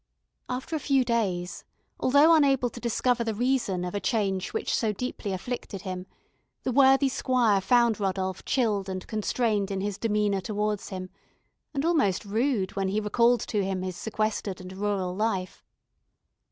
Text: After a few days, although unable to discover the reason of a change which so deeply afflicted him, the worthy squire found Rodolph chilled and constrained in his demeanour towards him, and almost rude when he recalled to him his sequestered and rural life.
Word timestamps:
After 0.49 0.75
a 0.75 0.79
few 0.79 1.03
days, 1.05 1.63
although 1.99 2.33
unable 2.33 2.71
to 2.71 2.79
discover 2.79 3.23
the 3.23 3.35
reason 3.35 3.85
of 3.85 3.93
a 3.93 3.99
change 3.99 4.51
which 4.51 4.73
so 4.73 4.91
deeply 4.91 5.31
afflicted 5.31 5.83
him, 5.83 6.07
the 6.63 6.71
worthy 6.71 7.07
squire 7.07 7.61
found 7.61 7.99
Rodolph 7.99 8.43
chilled 8.43 8.89
and 8.89 9.05
constrained 9.05 9.69
in 9.69 9.79
his 9.81 9.99
demeanour 9.99 10.41
towards 10.41 10.89
him, 10.89 11.11
and 11.71 11.85
almost 11.85 12.25
rude 12.25 12.75
when 12.75 12.87
he 12.87 12.99
recalled 12.99 13.41
to 13.41 13.63
him 13.63 13.83
his 13.83 13.95
sequestered 13.95 14.59
and 14.59 14.73
rural 14.73 15.15
life. 15.15 15.63